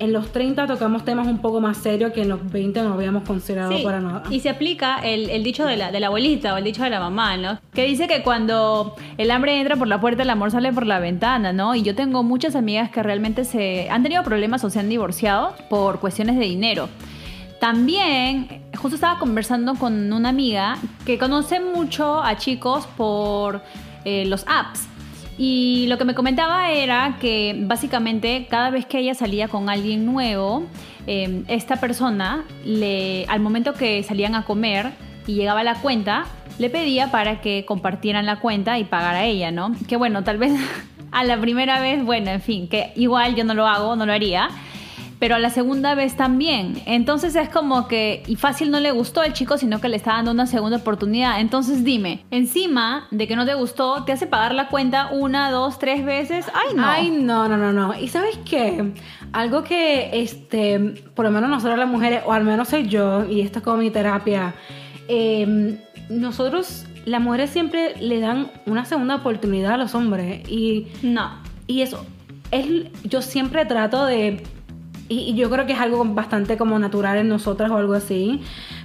[0.00, 3.22] en los 30 tocamos temas un poco más serios que en los 20 no habíamos
[3.22, 4.24] considerado para nada.
[4.30, 6.98] Y se aplica el, dicho de la, de la abuelita o el dicho de la
[6.98, 7.60] mamá, ¿no?
[7.72, 10.98] Que dice que cuando el hambre entra por la puerta, el amor sale por la
[10.98, 11.74] ventana, ¿no?
[11.74, 15.54] Y yo tengo muchas amigas que realmente se han tenido problemas o se han divorciado
[15.70, 16.88] por cuestiones de dinero.
[17.60, 23.62] También, justo estaba conversando con una amiga que conoce mucho a chicos por
[24.04, 24.88] eh, los apps.
[25.36, 30.06] Y lo que me comentaba era que básicamente cada vez que ella salía con alguien
[30.06, 30.64] nuevo,
[31.06, 34.92] em, esta persona, le, al momento que salían a comer
[35.26, 36.26] y llegaba la cuenta,
[36.58, 39.74] le pedía para que compartieran la cuenta y pagara ella, ¿no?
[39.88, 40.52] Que bueno, tal vez
[41.10, 44.12] a la primera vez, bueno, en fin, que igual yo no lo hago, no lo
[44.12, 44.50] haría
[45.24, 46.82] pero a la segunda vez también.
[46.84, 50.16] Entonces es como que, y fácil no le gustó al chico, sino que le está
[50.16, 51.40] dando una segunda oportunidad.
[51.40, 55.78] Entonces dime, encima de que no te gustó, te hace pagar la cuenta una, dos,
[55.78, 56.44] tres veces.
[56.52, 56.86] Ay, no.
[56.86, 57.98] Ay, no, no, no, no.
[57.98, 58.92] Y sabes qué?
[59.32, 60.78] Algo que, este,
[61.14, 63.78] por lo menos nosotros las mujeres, o al menos soy yo, y esto es como
[63.78, 64.54] mi terapia,
[65.08, 65.78] em,
[66.10, 70.46] nosotros, las mujeres siempre le dan una segunda oportunidad a los hombres.
[70.50, 70.88] Y.
[71.02, 71.30] No.
[71.66, 72.04] Y eso.
[72.50, 72.66] Es,
[73.04, 74.42] yo siempre trato de
[75.08, 78.40] y, yo creo que es algo bastante como natural en nosotras o algo así.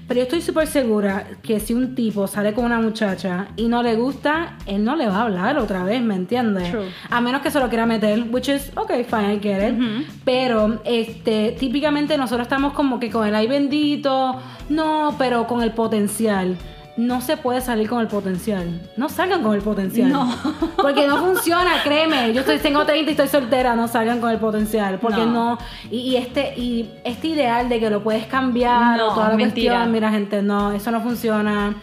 [0.07, 3.83] Pero yo estoy súper segura que si un tipo sale con una muchacha y no
[3.83, 6.73] le gusta, él no le va a hablar otra vez, ¿me entiendes?
[7.09, 10.07] A menos que se lo quiera meter, which is, ok, fine, I get it.
[10.25, 15.73] Pero, este, típicamente nosotros estamos como que con el ay bendito, no, pero con el
[15.73, 16.57] potencial.
[16.99, 18.81] No se puede salir con el potencial.
[18.97, 20.11] No salgan con el potencial.
[20.11, 20.29] No.
[20.75, 22.33] Porque no funciona, créeme.
[22.33, 24.99] Yo estoy, tengo 30 y estoy soltera, no salgan con el potencial.
[24.99, 25.57] Porque no.
[25.89, 29.75] y, este, y este ideal de que lo puedes cambiar No, o toda la mentira.
[29.75, 31.73] cuestión, mira, gente, no, eso no funciona.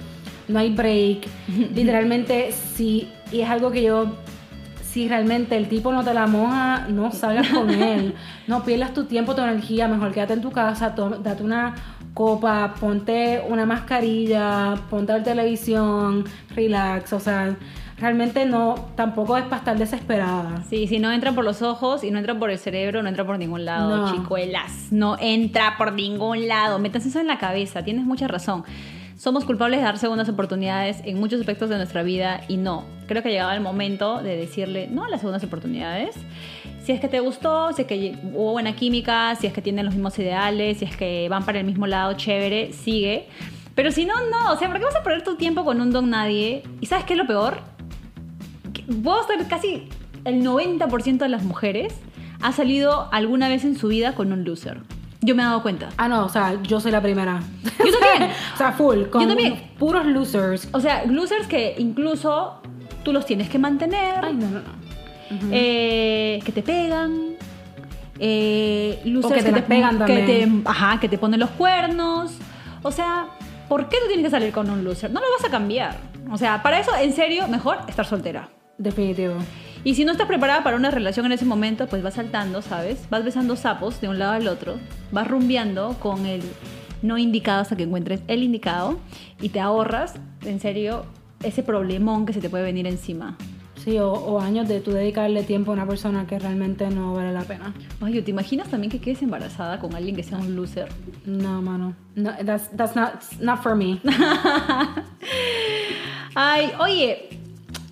[0.48, 1.26] No hay break.
[1.74, 3.10] Literalmente, sí.
[3.32, 4.12] Y es algo que yo
[4.82, 8.14] si realmente el tipo no te la moja, no salgas con él.
[8.46, 9.88] No pierdas tu tiempo, tu energía.
[9.88, 11.74] Mejor quédate en tu casa, date una
[12.16, 16.24] copa, ponte una mascarilla, ponte a ver televisión,
[16.54, 17.12] relax.
[17.12, 17.54] O sea,
[17.98, 20.62] realmente no, tampoco es para estar desesperada.
[20.68, 23.26] Sí, si no entra por los ojos y no entra por el cerebro, no entra
[23.26, 24.12] por ningún lado, No.
[24.14, 24.88] chicuelas.
[24.90, 26.78] No entra por ningún lado.
[26.78, 28.64] Metas eso en la cabeza, tienes mucha razón.
[29.16, 32.84] Somos culpables de dar segundas oportunidades en muchos aspectos de nuestra vida y no.
[33.06, 36.14] Creo que llegaba el momento de decirle no a las segundas oportunidades.
[36.84, 39.86] Si es que te gustó, si es que hubo buena química, si es que tienen
[39.86, 43.26] los mismos ideales, si es que van para el mismo lado, chévere, sigue.
[43.74, 44.52] Pero si no, no.
[44.52, 46.62] O sea, ¿por qué vas a perder tu tiempo con un don nadie?
[46.82, 47.58] ¿Y sabes qué es lo peor?
[49.02, 49.88] puedo estar casi
[50.24, 51.94] el 90% de las mujeres
[52.42, 54.82] ha salido alguna vez en su vida con un loser.
[55.26, 55.88] Yo me he dado cuenta.
[55.96, 57.40] Ah, no, o sea, yo soy la primera.
[57.64, 58.30] Yo también.
[58.54, 59.02] o sea, full.
[59.10, 59.70] Con Yo también.
[59.78, 60.68] Puros losers.
[60.72, 62.60] O sea, losers que incluso
[63.02, 65.48] tú los tienes que mantener, Ay, no, no, no.
[65.52, 67.34] eh, que te pegan.
[68.18, 70.62] eh, losers O que te pegan que también.
[70.64, 72.32] te- ajá, que te ponen los cuernos.
[72.82, 73.26] O sea,
[73.68, 75.10] ¿por qué tú tienes que salir con un loser?
[75.10, 75.96] No lo vas a cambiar.
[76.30, 78.48] O sea, para eso, en serio, mejor estar soltera.
[78.78, 79.34] Definitivo.
[79.86, 83.08] Y si no estás preparada para una relación en ese momento, pues vas saltando, ¿sabes?
[83.08, 84.80] Vas besando sapos de un lado al otro,
[85.12, 86.42] vas rumbeando con el
[87.02, 88.98] no indicado hasta que encuentres el indicado
[89.40, 91.04] y te ahorras, en serio,
[91.44, 93.38] ese problemón que se te puede venir encima.
[93.76, 97.32] Sí, o, o años de tú dedicarle tiempo a una persona que realmente no vale
[97.32, 97.72] la pena.
[98.00, 100.88] Oye, ¿te imaginas también que quedes embarazada con alguien que sea un loser?
[101.24, 101.94] No, mano.
[102.16, 104.00] No, that's, that's not, not for me.
[106.34, 107.45] Ay, oye,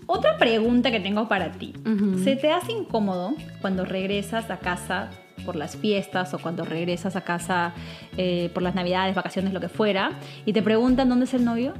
[0.07, 1.75] otra pregunta que tengo para ti.
[2.23, 5.11] ¿Se te hace incómodo cuando regresas a casa
[5.45, 7.73] por las fiestas o cuando regresas a casa
[8.17, 10.13] eh, por las navidades, vacaciones, lo que fuera,
[10.45, 11.75] y te preguntan dónde es el novio?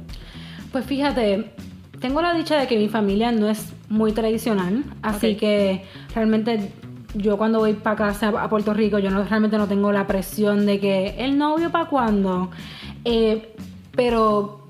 [0.71, 1.51] Pues fíjate,
[1.99, 5.83] tengo la dicha de que mi familia no es muy tradicional, así que
[6.13, 6.71] realmente
[7.13, 10.65] yo cuando voy para casa a Puerto Rico, yo no, realmente no tengo la presión
[10.65, 12.49] de que el novio para cuándo.
[13.05, 13.55] Eh,
[13.95, 14.64] pero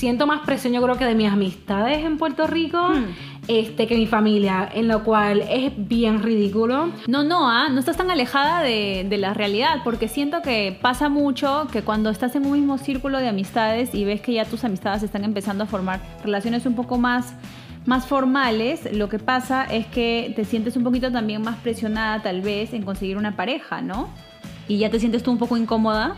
[0.00, 3.04] siento más presión yo creo que de mis amistades en Puerto Rico Hmm.
[3.48, 6.90] este, que mi familia, en lo cual es bien ridículo.
[7.06, 11.08] No, no, ah, no estás tan alejada de, de la realidad, porque siento que pasa
[11.10, 14.64] mucho que cuando estás en un mismo círculo de amistades y ves que ya tus
[14.64, 17.34] amistades están empezando a formar relaciones un poco más,
[17.84, 22.40] más formales, lo que pasa es que te sientes un poquito también más presionada tal
[22.40, 24.08] vez en conseguir una pareja, ¿no?
[24.66, 26.14] Y ya te sientes tú un poco incómoda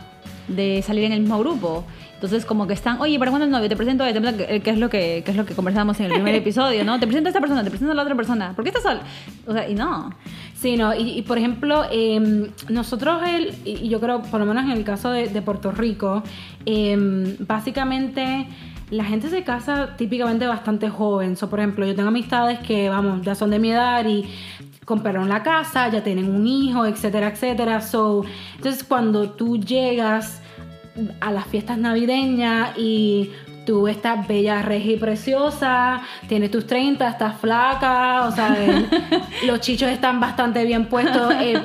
[0.49, 1.85] de salir en el mismo grupo.
[2.23, 3.69] Entonces como que están, oye, ¿para cuándo el novio?
[3.69, 5.99] Te presento a él, te presento- que es lo que, que es lo que conversamos
[5.99, 7.01] en el primer episodio, ¿no?
[7.01, 8.53] Te presento a esta persona, te presento a la otra persona.
[8.55, 9.01] ¿Por qué estás sola?
[9.45, 10.15] O sea, y no.
[10.55, 14.63] Sí, no, y, y por ejemplo, eh, nosotros, el, y yo creo, por lo menos
[14.67, 16.23] en el caso de, de Puerto Rico,
[16.65, 18.47] eh, básicamente
[18.91, 21.37] la gente se casa típicamente bastante joven.
[21.37, 24.27] So, por ejemplo, yo tengo amistades que, vamos, ya son de mi edad y
[24.85, 27.81] compraron la casa, ya tienen un hijo, etcétera, etcétera.
[27.81, 28.25] So,
[28.57, 30.42] entonces, cuando tú llegas
[31.21, 33.31] a las fiestas navideñas y
[33.65, 38.87] tú estás bella, regia y preciosa, tienes tus 30, estás flaca, o sea, eh,
[39.47, 41.63] los chichos están bastante bien puestos eh,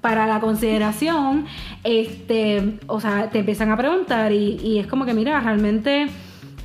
[0.00, 1.46] para la consideración,
[1.84, 6.08] este, o sea, te empiezan a preguntar y, y es como que, mira, realmente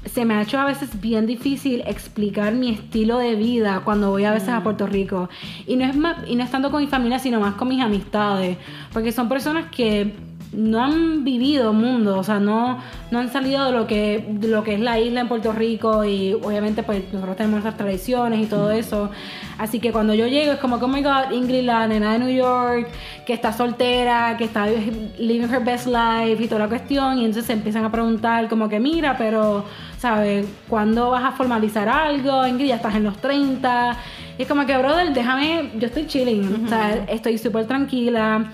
[0.05, 4.25] se me ha hecho a veces bien difícil explicar mi estilo de vida cuando voy
[4.25, 5.29] a veces a Puerto Rico.
[5.65, 7.81] Y no, es más, y no es tanto con mi familia, sino más con mis
[7.81, 8.57] amistades.
[8.91, 10.13] Porque son personas que
[10.53, 12.79] no han vivido mundo, o sea, no,
[13.11, 16.03] no han salido de lo, que, de lo que es la isla en Puerto Rico
[16.05, 19.09] y obviamente pues nosotros tenemos nuestras tradiciones y todo eso.
[19.57, 22.29] Así que cuando yo llego es como, oh my god, Ingrid, la nena de New
[22.29, 22.87] York,
[23.25, 24.67] que está soltera, que está
[25.17, 27.17] living her best life y toda la cuestión.
[27.19, 29.65] Y entonces se empiezan a preguntar como que, mira, pero,
[29.97, 30.47] ¿sabes?
[30.67, 32.45] ¿Cuándo vas a formalizar algo?
[32.47, 33.97] Ingrid, ya estás en los 30.
[34.37, 38.51] Y es como que, brother, déjame, yo estoy chilling, o sea, estoy súper tranquila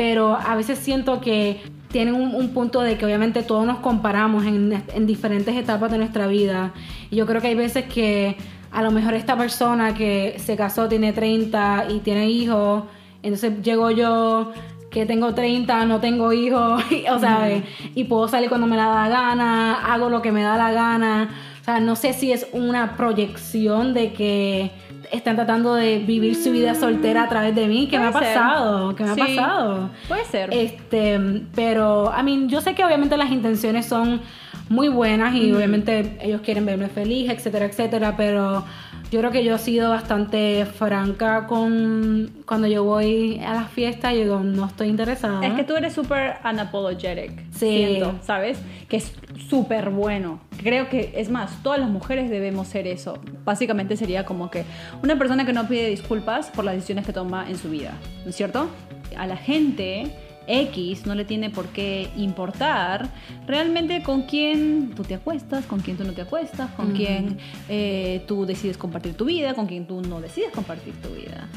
[0.00, 4.46] pero a veces siento que tienen un, un, punto de que obviamente todos nos comparamos
[4.46, 6.72] en, en, diferentes etapas de nuestra vida.
[7.10, 8.34] Y yo creo que hay veces que
[8.70, 12.84] a lo mejor esta persona que se casó tiene 30 y tiene hijos,
[13.22, 14.52] entonces llego yo
[14.90, 16.82] que tengo 30, no tengo hijos,
[17.12, 17.90] o sea, mm.
[17.94, 20.72] y puedo salir cuando me la da la gana, hago lo que me da la
[20.72, 21.28] gana.
[21.60, 24.70] O sea, no sé si es una proyección de que
[25.12, 27.88] están tratando de vivir su vida soltera a través de mí.
[27.88, 28.94] ¿Qué me ha pasado?
[28.94, 29.90] ¿Qué me sí, ha pasado?
[30.08, 30.50] Puede ser.
[30.52, 31.20] Este,
[31.54, 34.20] pero, I mean, yo sé que obviamente las intenciones son
[34.68, 38.64] muy buenas y obviamente ellos quieren verme feliz, etcétera, etcétera, pero
[39.10, 44.14] yo creo que yo he sido bastante franca con cuando yo voy a las fiestas,
[44.14, 45.44] yo digo, no estoy interesada.
[45.44, 47.76] Es que tú eres súper unapologetic, Sí.
[47.76, 48.60] siento, ¿sabes?
[48.88, 49.12] Que es
[49.48, 50.40] súper bueno.
[50.62, 53.18] Creo que, es más, todas las mujeres debemos ser eso.
[53.44, 54.64] Básicamente sería como que
[55.02, 57.94] una persona que no pide disculpas por las decisiones que toma en su vida,
[58.24, 58.68] ¿no es cierto?
[59.16, 60.14] A la gente
[60.46, 63.08] X no le tiene por qué importar
[63.46, 68.24] realmente con quién tú te acuestas, con quién tú no te acuestas, con quién eh,
[68.26, 71.48] tú decides compartir tu vida, con quién tú no decides compartir tu vida.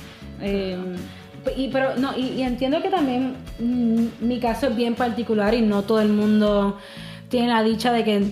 [0.41, 0.77] Eh,
[1.57, 5.61] Y, pero, no, y, y entiendo que también mm, mi caso es bien particular y
[5.61, 6.77] no todo el mundo
[7.27, 8.31] tiene la dicha de que,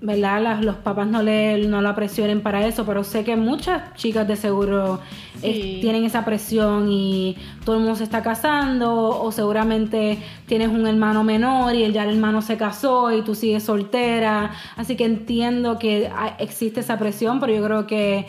[0.00, 0.40] ¿verdad?
[0.42, 4.28] Las- los papás no le, no la presionen para eso, pero sé que muchas chicas
[4.28, 5.00] de seguro
[5.42, 10.86] eh, tienen esa presión y todo el mundo se está casando o seguramente tienes un
[10.86, 14.52] hermano menor y ya el hermano se casó y tú sigues soltera.
[14.76, 18.26] Así que entiendo que existe esa presión, pero yo creo que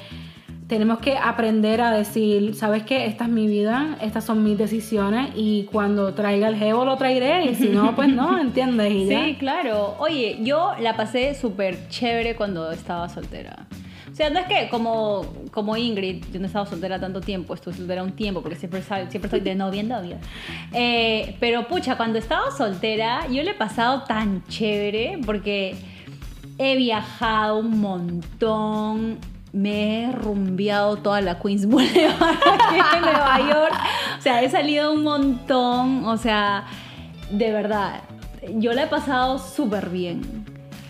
[0.70, 3.08] tenemos que aprender a decir, ¿sabes qué?
[3.08, 7.46] Esta es mi vida, estas son mis decisiones y cuando traiga el jevo lo traeré
[7.46, 8.94] y si no, pues no, ¿entiendes?
[8.94, 9.26] Y ya.
[9.26, 9.96] Sí, claro.
[9.98, 13.66] Oye, yo la pasé súper chévere cuando estaba soltera.
[14.12, 17.56] O sea, no es que como, como Ingrid, yo no he estado soltera tanto tiempo,
[17.56, 20.18] estuve soltera un tiempo porque siempre, siempre estoy de novia en novia.
[20.72, 25.76] Eh, pero pucha, cuando estaba soltera, yo le he pasado tan chévere porque
[26.60, 29.18] he viajado un montón,
[29.52, 33.74] me he rumbeado toda la Queens Boulevard aquí en Nueva York.
[34.18, 36.66] O sea, he salido un montón, o sea,
[37.32, 38.02] de verdad,
[38.56, 40.46] yo la he pasado súper bien.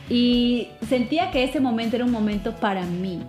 [0.10, 3.22] Y sentía que ese momento era un momento para mí.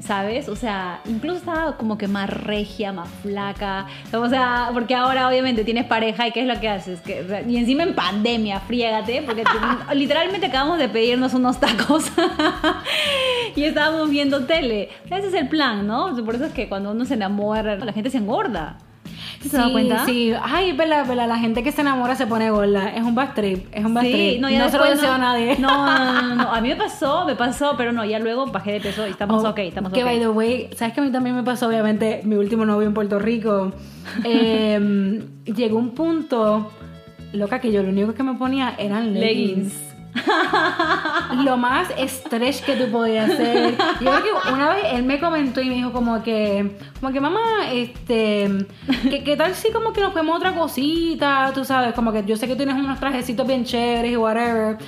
[0.00, 0.48] ¿Sabes?
[0.48, 3.86] O sea, incluso estaba como que más regia, más flaca.
[4.12, 7.00] O sea, porque ahora obviamente tienes pareja y ¿qué es lo que haces?
[7.02, 12.10] Que, y encima en pandemia, friégate, porque te- literalmente acabamos de pedirnos unos tacos
[13.56, 14.88] y estábamos viendo tele.
[15.06, 16.14] Ese es el plan, ¿no?
[16.24, 18.78] Por eso es que cuando uno se enamora, la gente se engorda.
[19.40, 20.04] ¿Sí ¿Se da cuenta?
[20.06, 23.34] Sí, ay, es verdad, la gente que se enamora se pone gorda, es un bad
[23.34, 24.40] trip, es un bad trip.
[24.40, 25.56] no, ya se lo deseo a nadie.
[25.58, 28.72] No, no, no, no, a mí me pasó, me pasó, pero no, ya luego bajé
[28.72, 30.06] de peso y estamos Oh, ok, estamos que ok.
[30.06, 32.94] by the way, sabes que a mí también me pasó, obviamente, mi último novio en
[32.94, 33.72] Puerto Rico.
[34.24, 36.70] Eh, llegó un punto,
[37.32, 39.72] loca, que yo lo único que me ponía eran leggings.
[39.72, 39.91] Leggings.
[41.44, 43.76] Lo más stretch que tú podías hacer.
[44.00, 47.20] Yo creo que una vez él me comentó y me dijo como que, como que
[47.20, 47.40] mamá,
[47.72, 48.66] este,
[49.10, 51.50] que, ¿qué tal si como que nos vemos otra cosita?
[51.54, 54.78] Tú sabes, como que yo sé que tienes unos trajecitos bien chéveres y whatever.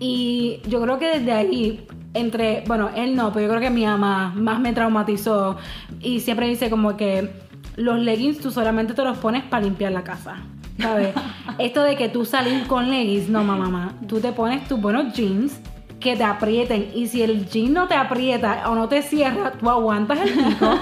[0.00, 3.86] Y yo creo que desde ahí entre, bueno, él no, pero yo creo que mi
[3.86, 5.56] mamá más me traumatizó
[6.00, 7.30] y siempre dice como que
[7.76, 10.42] los leggings tú solamente te los pones para limpiar la casa.
[10.78, 11.14] ¿Sabes?
[11.58, 13.94] Esto de que tú salir con leggings, no, mamá, mamá.
[14.06, 15.60] Tú te pones tus buenos jeans
[16.02, 19.70] que te aprieten y si el jean no te aprieta o no te cierra, tú
[19.70, 20.74] aguantas el pico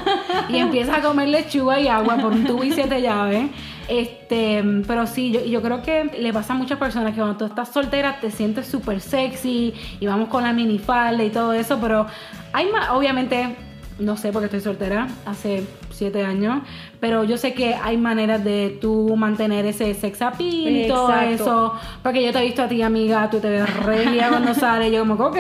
[0.49, 3.51] y empiezas a comer lechuga y agua por un tubo y siete llaves.
[3.87, 7.45] Este, pero sí, yo, yo creo que le pasa a muchas personas que cuando tú
[7.45, 12.07] estás soltera te sientes súper sexy y vamos con la minifalda y todo eso, pero
[12.53, 13.57] hay más, obviamente,
[14.01, 16.63] no sé porque estoy soltera hace siete años,
[16.99, 21.75] pero yo sé que hay maneras de tú mantener ese sex appeal y todo eso,
[22.03, 25.01] porque yo te he visto a ti, amiga, tú te ves regia cuando sales, yo
[25.01, 25.37] como ok,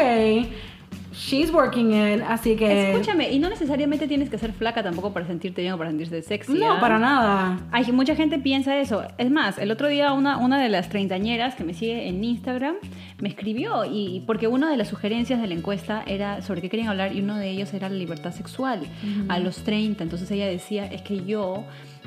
[1.20, 2.92] she's working it, así que...
[2.92, 6.22] Escúchame, y no necesariamente tienes que ser flaca tampoco para sentirte bien o para sentirte
[6.22, 6.54] sexy.
[6.54, 6.80] No, ¿ah?
[6.80, 7.60] para nada.
[7.70, 9.04] Hay mucha gente piensa eso.
[9.18, 12.76] Es más, el otro día una, una de las treintañeras que me sigue en Instagram
[13.20, 16.88] me escribió y porque una de las sugerencias de la encuesta era sobre qué querían
[16.88, 18.80] hablar y uno de ellos era la libertad sexual
[19.28, 20.02] a los 30.
[20.02, 21.64] Entonces ella decía, es que yo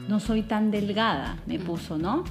[0.07, 2.23] no soy tan delgada, me puso, ¿no?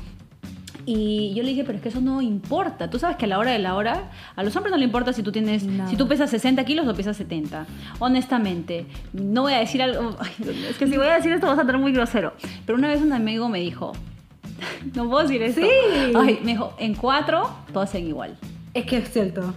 [0.85, 2.90] Y yo le dije, pero es que eso no importa.
[2.90, 5.12] Tú sabes que a la hora de la hora, a los hombres no le importa
[5.12, 7.66] si tú tienes, si tú pesas 60 kilos o pesas 70.
[8.01, 10.16] Honestamente, no voy a decir algo,
[10.68, 12.33] es que si voy a decir esto vas a tener muy grosero.
[12.66, 13.92] Pero una vez un amigo me dijo,
[14.95, 15.61] no puedo decir esto.
[15.61, 16.12] Sí.
[16.16, 18.37] Ay, me dijo, en cuatro todos hacen igual.
[18.75, 19.55] Es que es cierto.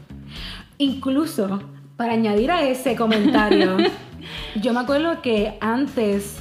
[0.77, 1.61] Incluso,
[1.97, 3.77] para añadir a ese comentario,
[4.61, 6.37] yo me acuerdo que antes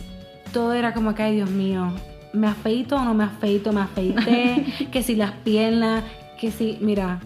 [0.53, 1.93] todo era como que, ay Dios mío,
[2.35, 3.73] ¿me afeito o no me afeito?
[3.73, 6.05] Me afeité, que si las piernas,
[6.39, 7.21] que si, mira,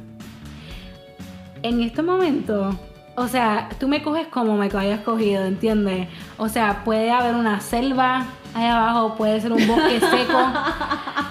[1.63, 2.79] en este momento,
[3.17, 6.09] o sea, tú me coges como me hayas cogido, ¿entiendes?
[6.37, 10.39] O sea, puede haber una selva ahí abajo, puede ser un bosque seco.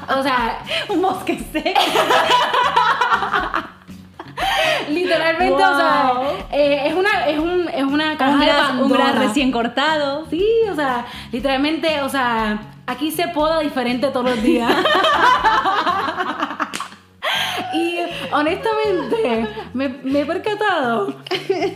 [0.09, 1.81] O sea, Un bosque seco.
[4.89, 6.13] Literalmente, o sea,
[6.49, 10.25] eh, es una, es un, es una caja Un de gras, un gras recién cortado.
[10.29, 14.73] Sí, o sea, literalmente, o sea, aquí se poda diferente todos los días.
[17.73, 17.97] y,
[18.31, 21.15] honestamente, me, he percatado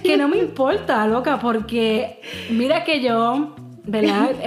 [0.04, 4.32] que no me importa, loca, porque mira que yo, ¿verdad?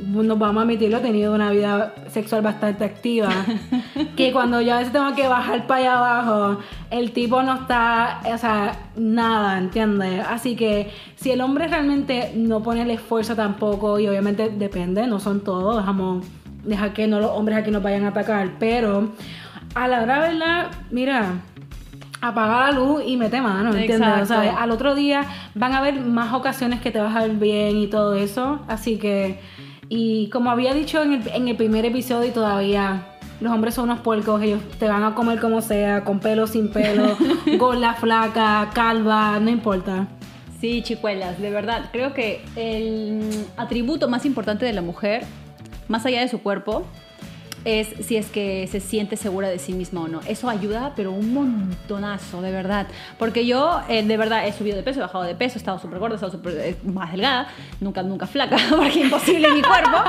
[0.00, 3.28] Nos vamos a admitirlo, he tenido una vida sexual bastante activa.
[4.16, 8.20] que cuando yo a veces tengo que bajar para allá abajo, el tipo no está,
[8.24, 10.24] o sea, nada, ¿entiendes?
[10.28, 15.20] Así que si el hombre realmente no pone el esfuerzo tampoco, y obviamente depende, no
[15.20, 16.26] son todos, dejamos,
[16.64, 19.12] dejar que no los hombres aquí nos vayan a atacar, pero
[19.74, 20.70] a la hora, ¿verdad?
[20.90, 21.40] Mira,
[22.20, 24.22] apaga la luz y mete mano, ¿entiendes?
[24.22, 25.24] O sea, al otro día
[25.54, 28.98] van a haber más ocasiones que te vas a ver bien y todo eso, así
[28.98, 29.40] que
[29.92, 33.08] y como había dicho en el, en el primer episodio y todavía
[33.40, 36.70] los hombres son unos puercos, ellos te van a comer como sea, con pelo, sin
[36.70, 37.16] pelo,
[37.58, 40.06] gorda, flaca, calva, no importa.
[40.60, 45.24] Sí, chicuelas, de verdad, creo que el atributo más importante de la mujer,
[45.88, 46.86] más allá de su cuerpo,
[47.64, 50.20] es si es que se siente segura de sí misma o no.
[50.26, 52.86] Eso ayuda, pero un montonazo, de verdad.
[53.18, 55.78] Porque yo, eh, de verdad, he subido de peso, he bajado de peso, he estado
[55.78, 57.48] súper gorda, he estado súper eh, más delgada,
[57.80, 59.98] nunca, nunca flaca, porque imposible mi cuerpo.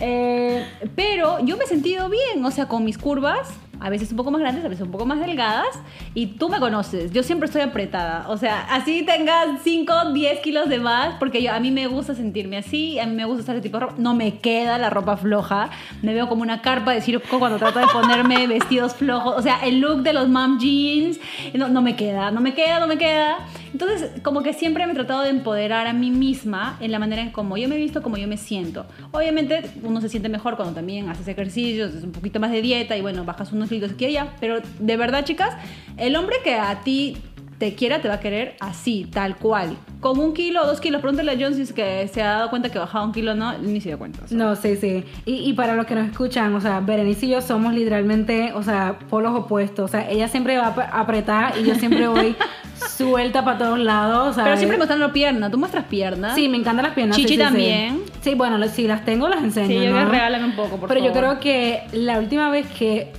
[0.00, 0.64] Eh,
[0.94, 3.48] pero yo me he sentido bien, o sea, con mis curvas,
[3.80, 5.68] a veces un poco más grandes, a veces un poco más delgadas,
[6.14, 10.68] y tú me conoces, yo siempre estoy apretada, o sea, así tengas 5, 10 kilos
[10.68, 13.56] de más, porque yo, a mí me gusta sentirme así, a mí me gusta usar
[13.56, 15.70] ese tipo de ropa, no me queda la ropa floja,
[16.02, 19.60] me veo como una carpa de circo cuando trato de ponerme vestidos flojos, o sea,
[19.64, 21.18] el look de los mom jeans,
[21.54, 23.38] no, no me queda, no me queda, no me queda.
[23.72, 27.22] Entonces, como que siempre me he tratado de empoderar a mí misma en la manera
[27.22, 28.86] en cómo yo me he visto, cómo yo me siento.
[29.12, 33.00] Obviamente, uno se siente mejor cuando también haces ejercicios, un poquito más de dieta y
[33.00, 34.34] bueno, bajas unos kilos aquí y allá.
[34.40, 35.56] Pero de verdad, chicas,
[35.96, 37.16] el hombre que a ti
[37.58, 39.76] te quiera, te va a querer así, tal cual.
[40.00, 41.00] Con un kilo o dos kilos.
[41.00, 43.58] Pregúntale a John si es que se ha dado cuenta que bajaba un kilo, no,
[43.58, 44.20] ni se dio cuenta.
[44.30, 45.04] No, sí, sí.
[45.24, 48.98] Y, para los que nos escuchan, o sea, Berenice y yo somos literalmente, o sea,
[49.10, 49.86] polos opuestos.
[49.86, 52.36] O sea, ella siempre va a apretar y yo siempre voy
[52.96, 54.36] suelta para todos lados.
[54.36, 55.50] Pero siempre mostrando piernas.
[55.50, 56.34] ¿Tú muestras piernas?
[56.34, 57.16] Sí, me encantan las piernas.
[57.16, 58.02] Chichi también.
[58.20, 58.34] Sí.
[58.34, 59.68] bueno, si las tengo, las enseño.
[59.68, 60.08] Sí, yo ¿no?
[60.08, 63.12] regalan un poco, por Pero yo creo que la última vez que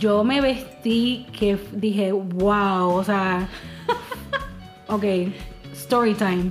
[0.00, 3.48] yo me vestí, que dije, wow, o sea
[4.88, 5.04] Ok,
[5.72, 6.50] story time.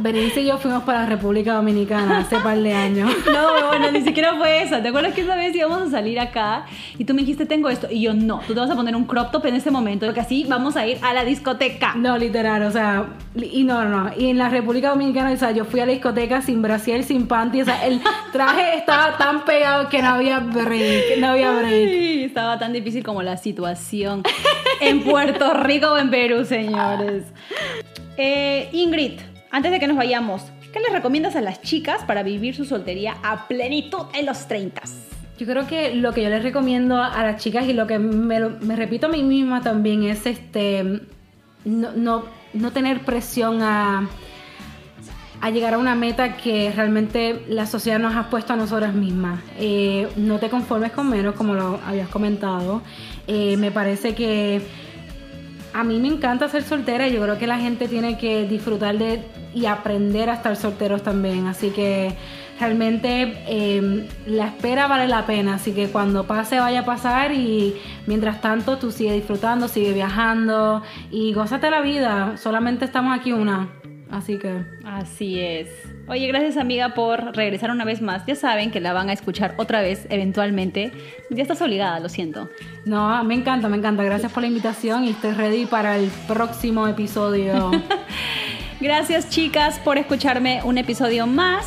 [0.00, 3.10] Berenice y yo fuimos para la República Dominicana hace par de años.
[3.34, 4.82] No, bueno, ni siquiera fue esa.
[4.82, 6.66] ¿Te acuerdas que esa vez íbamos a salir acá
[6.98, 7.88] y tú me dijiste, tengo esto?
[7.90, 10.20] Y yo, no, tú te vas a poner un crop top en ese momento, porque
[10.20, 11.94] así vamos a ir a la discoteca.
[11.96, 15.64] No, literal, o sea, y no, no, y en la República Dominicana, o sea, yo
[15.64, 18.00] fui a la discoteca sin brasier, sin panty, o sea, el
[18.32, 21.88] traje estaba tan pegado que no había break, no había break.
[21.88, 24.22] Sí, estaba tan difícil como la situación
[24.80, 27.24] en Puerto Rico o en Perú, señores.
[28.16, 29.20] Eh, Ingrid,
[29.54, 30.42] antes de que nos vayamos,
[30.72, 34.82] ¿qué les recomiendas a las chicas para vivir su soltería a plenitud en los 30?
[35.38, 38.40] Yo creo que lo que yo les recomiendo a las chicas y lo que me,
[38.74, 41.02] repito a mí misma también es este
[41.64, 42.24] no,
[42.72, 44.08] tener presión a,
[45.40, 49.38] a, llegar a una meta que realmente la sociedad nos ha puesto a nosotras mismas.
[49.60, 52.82] Eh, no te conformes con menos, como lo habías comentado.
[53.28, 54.62] Eh, me parece que
[55.72, 58.98] a mí me encanta ser soltera y yo creo que la gente tiene que disfrutar
[58.98, 61.46] de y aprender a estar solteros también.
[61.46, 62.14] Así que
[62.58, 65.54] realmente em, la espera vale la pena.
[65.54, 67.74] Así que cuando pase vaya a pasar y
[68.06, 72.36] mientras tanto tú sigue disfrutando, sigue viajando y gózate la vida.
[72.36, 73.70] Solamente estamos aquí una.
[74.10, 74.64] Así que...
[74.84, 75.68] Así es.
[76.06, 78.24] Oye, gracias amiga por regresar una vez más.
[78.26, 80.92] Ya saben que la van a escuchar otra vez eventualmente.
[81.30, 82.48] Ya estás obligada, lo siento.
[82.84, 84.04] No, me encanta, me encanta.
[84.04, 87.70] Gracias por la invitación y estoy ready para el próximo episodio.
[88.84, 91.66] gracias chicas por escucharme un episodio más.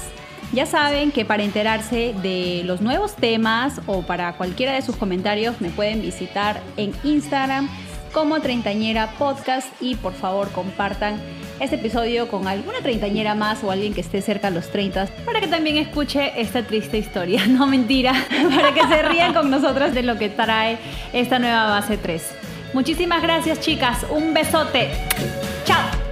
[0.53, 5.59] Ya saben que para enterarse de los nuevos temas o para cualquiera de sus comentarios
[5.59, 7.69] me pueden visitar en Instagram
[8.13, 11.19] como Treintañera Podcast y por favor compartan
[11.59, 15.41] este episodio con alguna treintañera más o alguien que esté cerca de los 30 para
[15.41, 17.41] que también escuche esta triste historia.
[17.47, 18.13] No mentira,
[18.55, 20.77] para que se rían con nosotras de lo que trae
[21.13, 22.31] esta nueva base 3.
[22.73, 24.91] Muchísimas gracias chicas, un besote.
[25.65, 26.06] Chao.